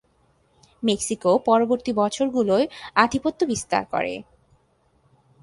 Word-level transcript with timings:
Mexico 0.83 1.31
পরবর্তী 1.45 1.91
বছরগুলোয় 1.93 2.65
আধিপত্য 2.95 3.39
বিস্তার 3.45 3.83
করে। 3.85 4.13